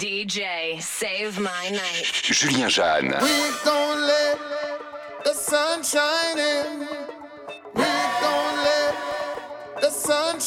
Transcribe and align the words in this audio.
DJ, 0.00 0.80
save 0.80 1.38
my 1.38 1.68
night. 1.68 2.10
Julien 2.22 2.70
Jeanne. 2.70 3.12
We 3.20 3.50
gon' 3.62 4.00
let 4.00 4.38
the 5.24 5.34
sun 5.34 5.82
shine 5.82 6.38
in. 6.38 6.88
We 7.74 7.84
gon' 8.22 8.56
let 8.64 8.94
the 9.82 9.90
sun 9.90 10.40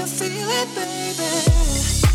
you 0.00 0.06
feel 0.06 0.48
it, 0.48 0.74
baby? 0.74 2.09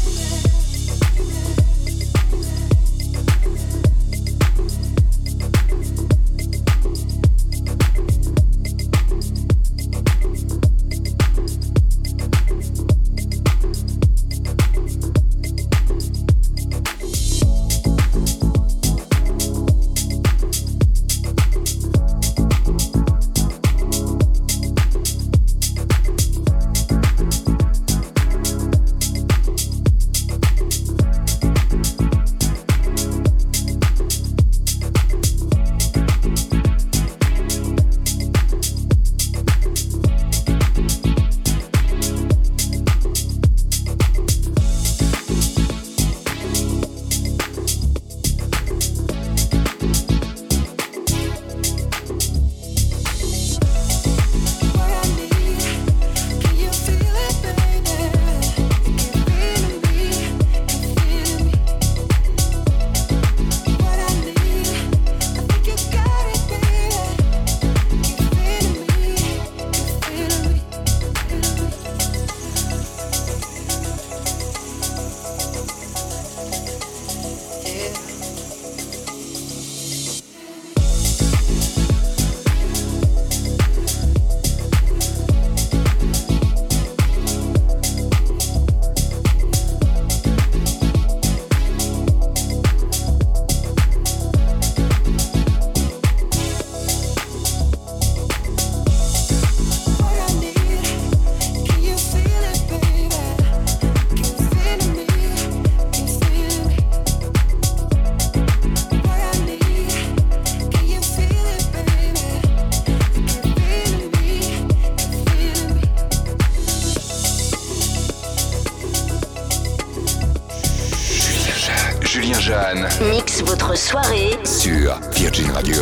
votre 123.76 123.88
soirée 123.90 124.40
sur 124.46 124.98
Virgin 125.12 125.52
Radio. 125.52 125.76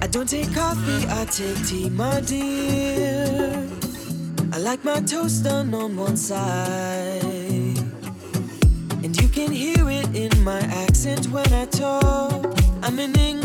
I 0.00 0.06
don't 0.08 0.28
take 0.28 0.54
coffee, 0.54 1.06
I 1.08 1.24
take 1.24 1.66
tea, 1.66 1.90
my 1.90 2.20
dear. 2.20 3.66
I 4.52 4.58
like 4.58 4.84
my 4.84 5.00
toast 5.00 5.42
done 5.42 5.74
on 5.74 5.96
one 5.96 6.16
side. 6.16 6.38
And 9.02 9.20
you 9.20 9.28
can 9.28 9.50
hear 9.50 9.90
it 9.90 10.14
in 10.14 10.30
my 10.44 10.60
accent 10.60 11.26
when 11.32 11.52
I 11.52 11.66
talk. 11.66 12.54
I'm 12.82 12.98
in 13.00 13.18
England. 13.18 13.43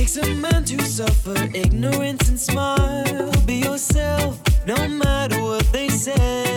takes 0.00 0.16
a 0.16 0.34
man 0.36 0.64
to 0.64 0.80
suffer 0.82 1.36
ignorance 1.54 2.30
and 2.30 2.40
smile. 2.40 3.30
Be 3.44 3.56
yourself, 3.56 4.40
no 4.66 4.88
matter 4.88 5.38
what 5.42 5.70
they 5.74 5.90
say. 5.90 6.49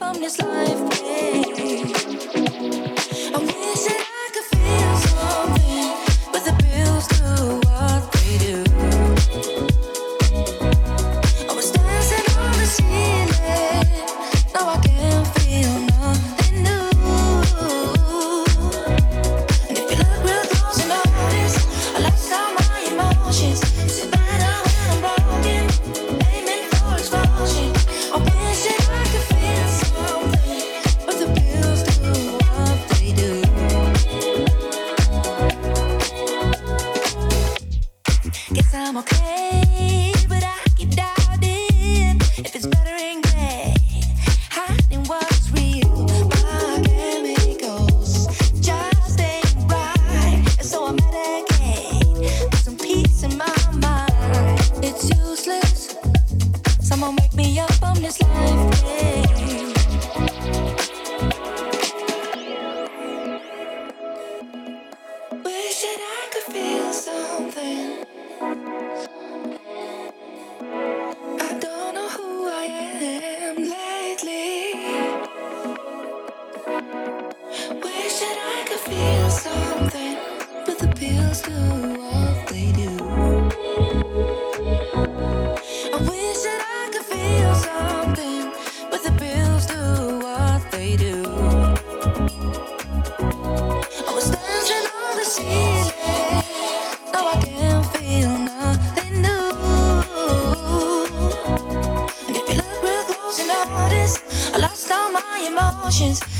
from 0.00 0.14
this 0.14 0.40
life. 0.40 0.89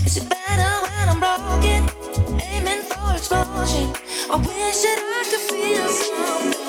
It's 0.05 0.19
better 0.19 0.73
when 0.85 1.09
I'm 1.09 1.21
broken? 1.21 1.89
Aiming 2.41 2.83
for 2.83 3.13
explosion. 3.13 3.95
I 4.31 4.37
wish 4.37 4.83
that 4.83 5.01
I 5.01 5.23
could 5.31 5.45
feel 5.51 5.89
something. 5.89 6.60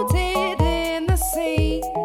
Exalted 0.00 0.60
in 0.60 1.06
the 1.06 1.16
sea. 1.16 1.99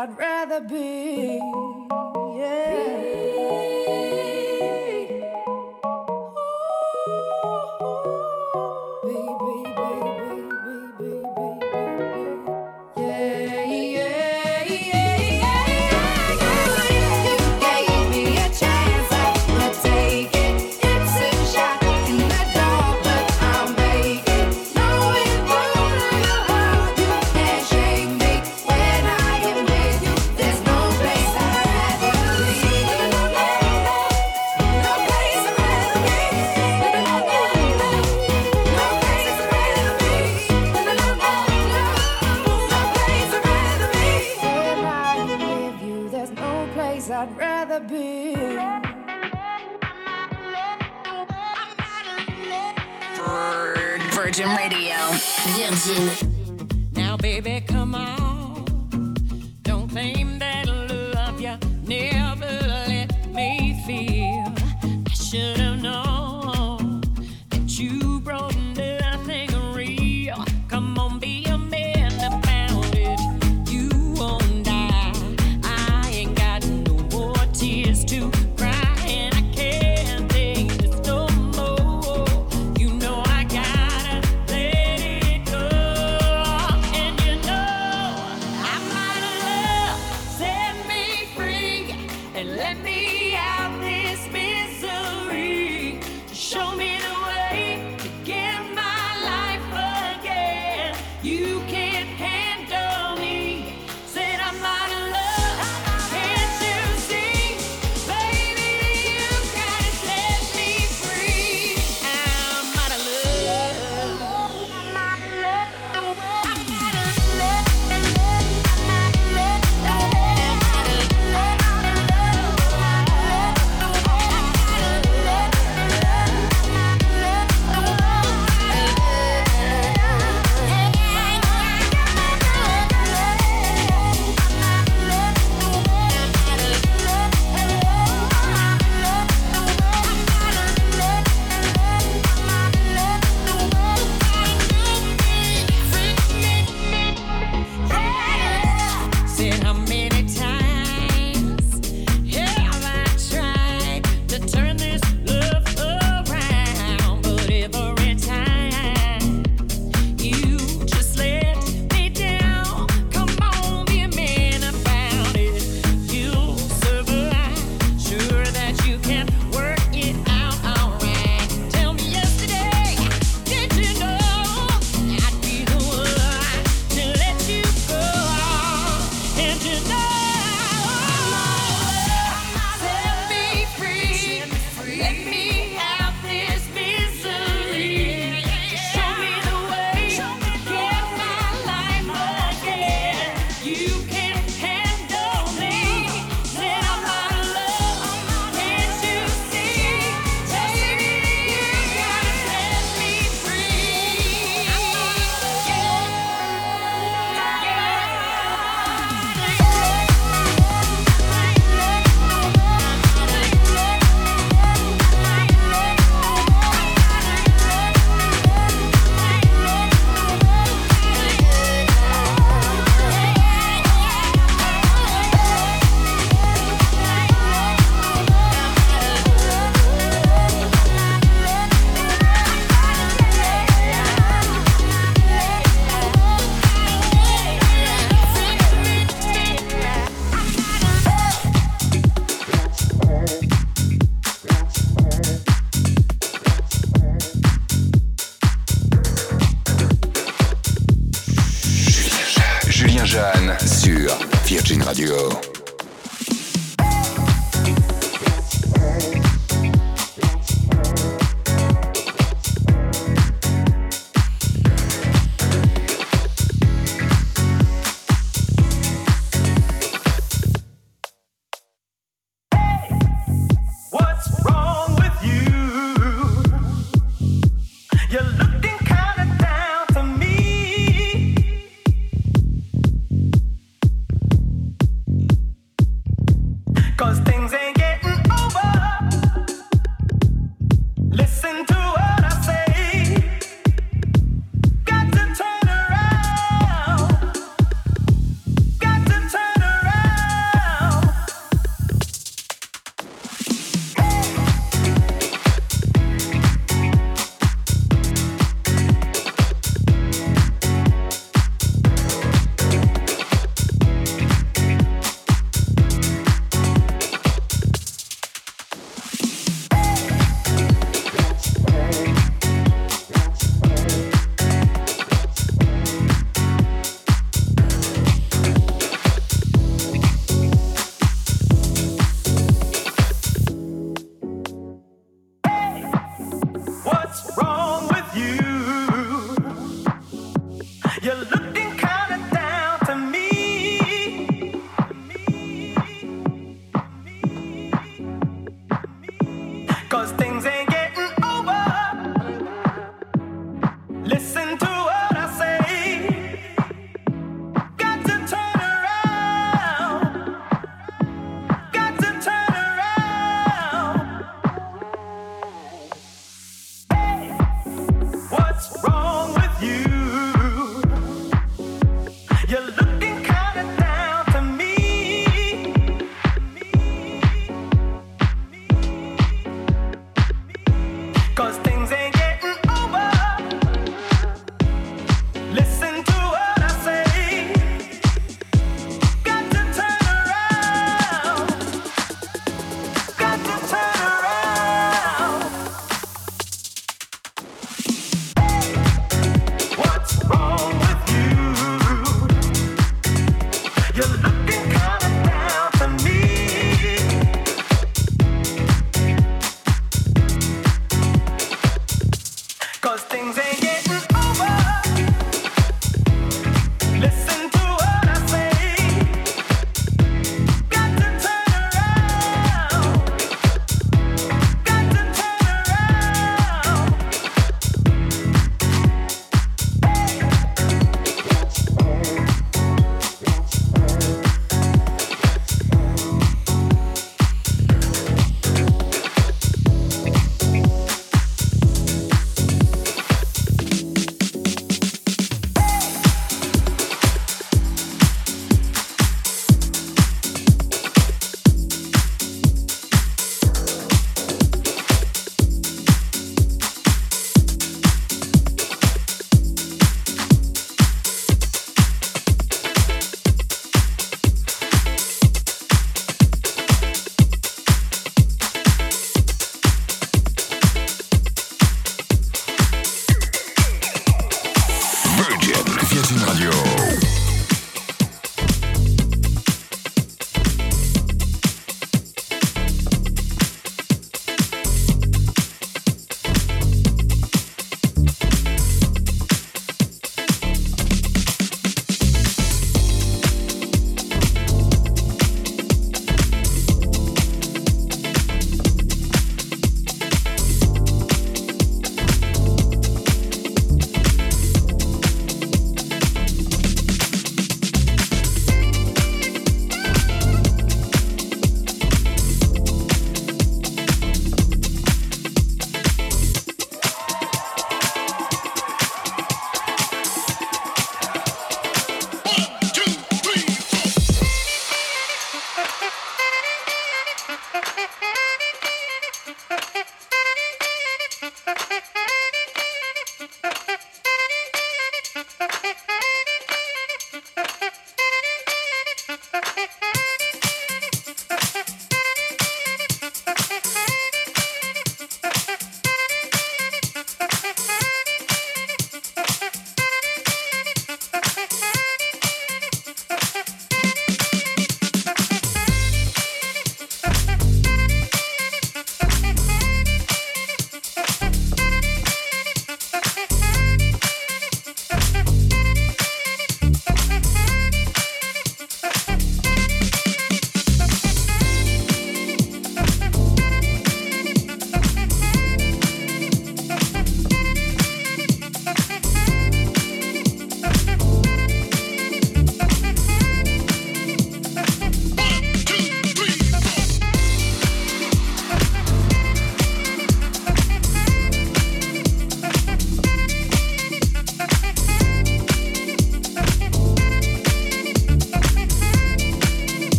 I'd 0.00 0.16
rather 0.16 0.60
be. 0.62 2.19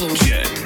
Virgin 0.00 0.16
Radio. 0.30 0.59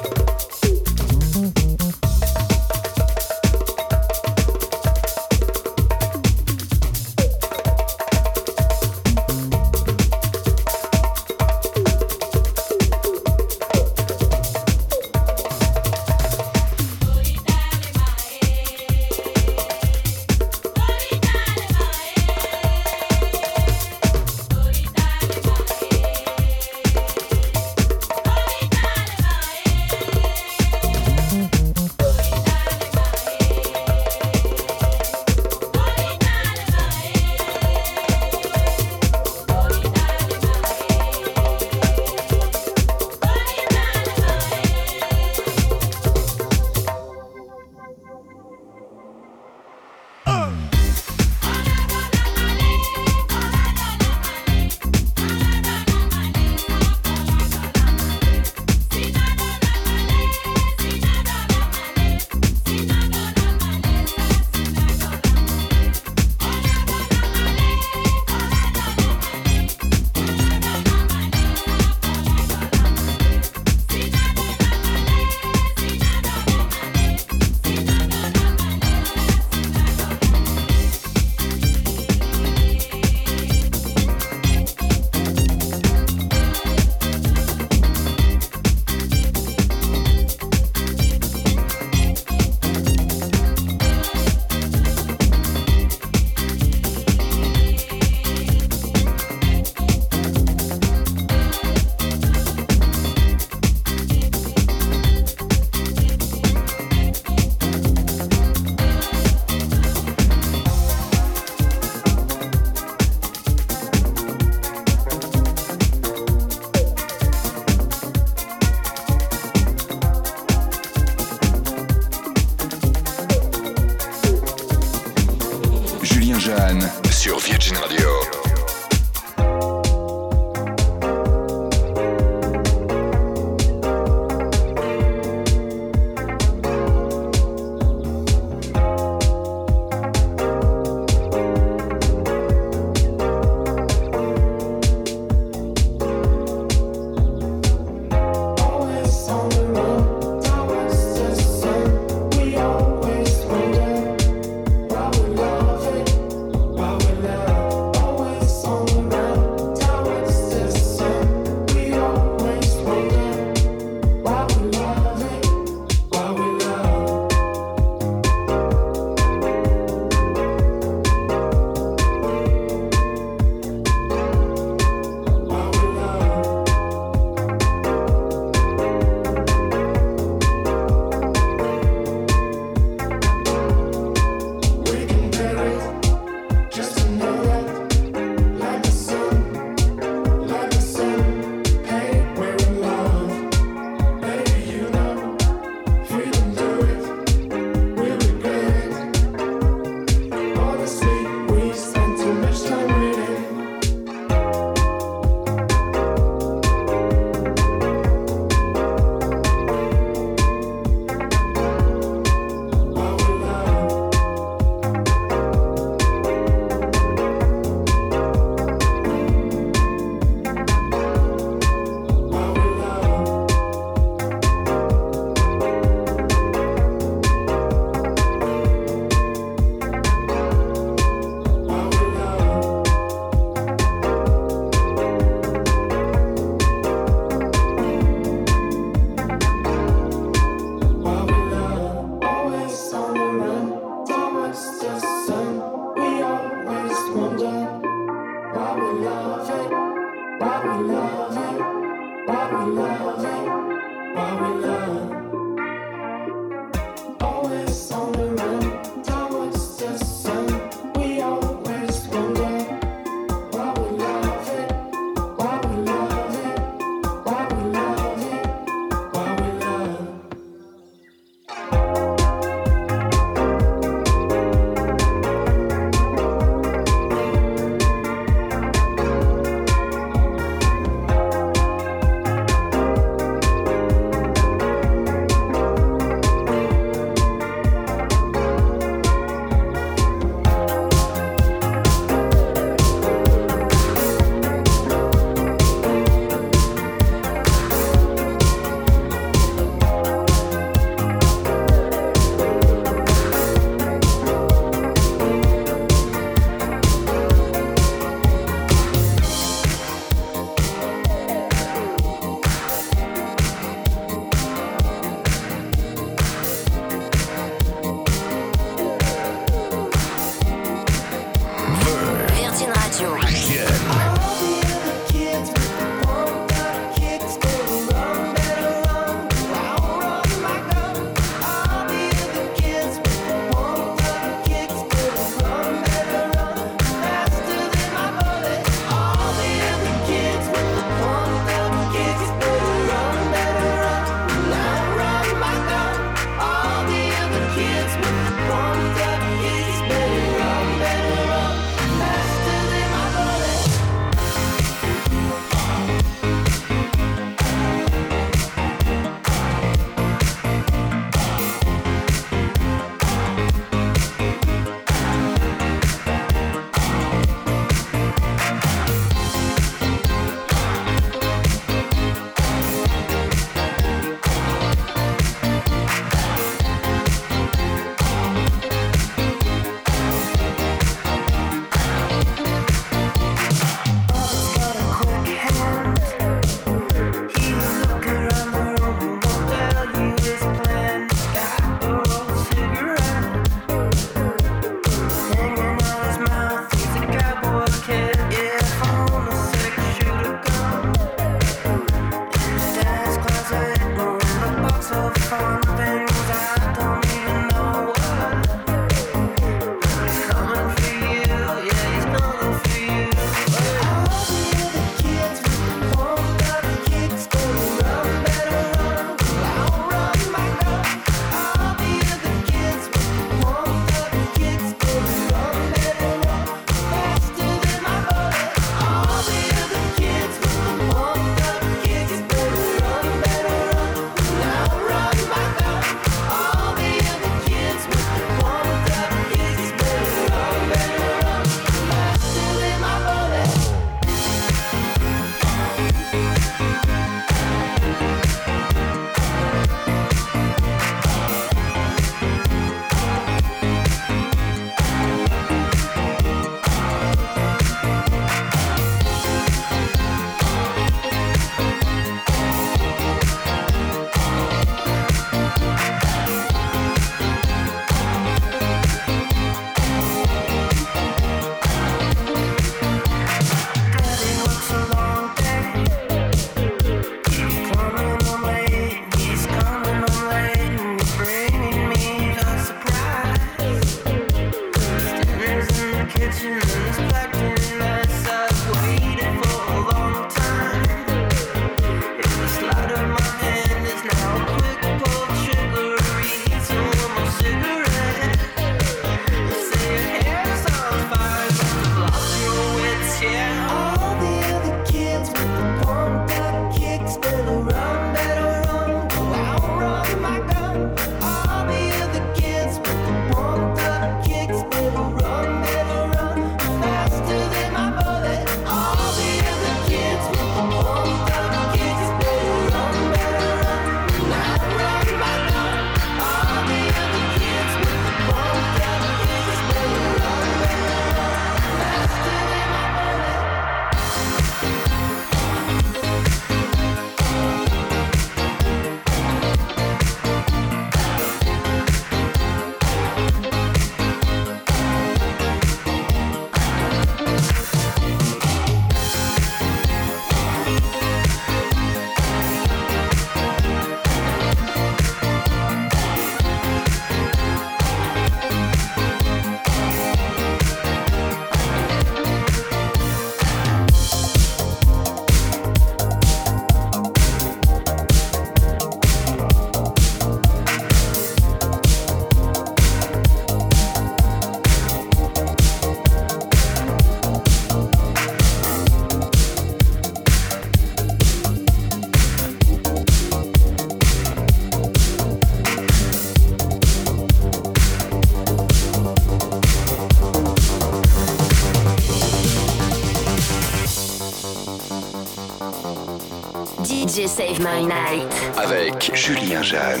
Save 597.34 597.60
My 597.60 597.82
Night. 597.82 598.30
Avec 598.58 599.10
Julien 599.14 599.62
Jeanne. 599.62 600.00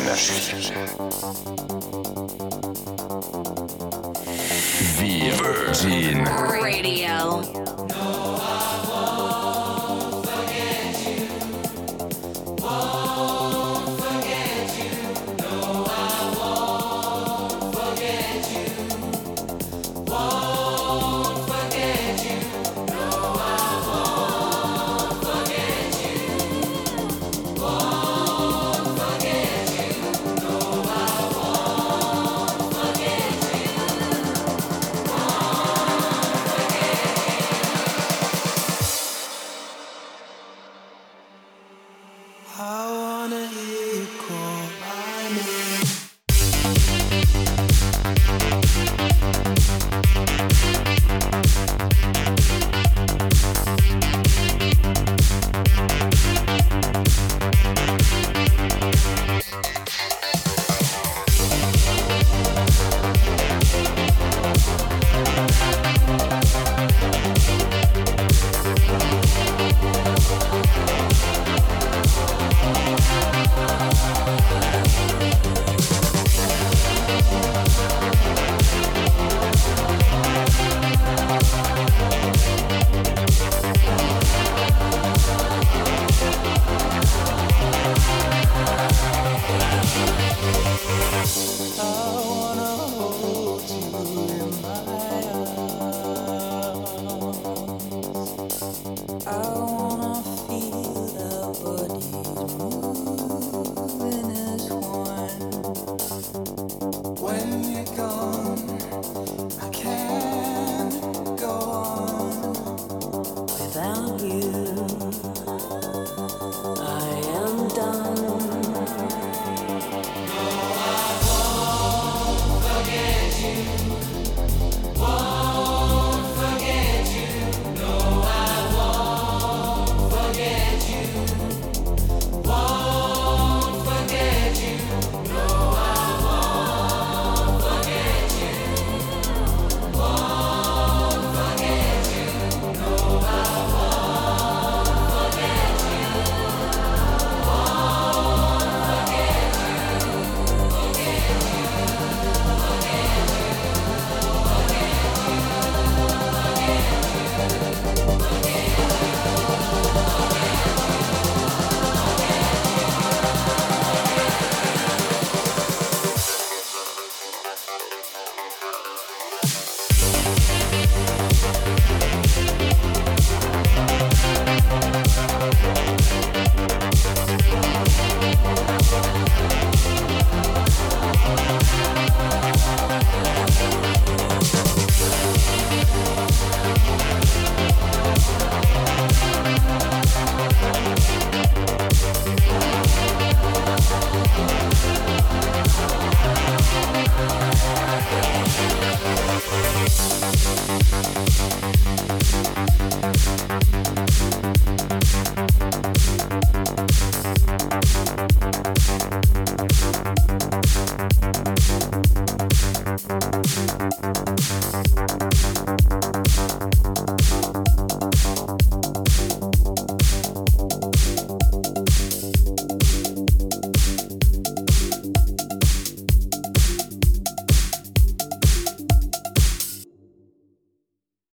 Virgin. 4.98 6.24
Radio. 6.26 7.40